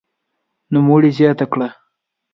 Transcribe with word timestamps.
نوموړي 0.73 1.09
زياته 1.17 1.45
کړه 1.51 1.67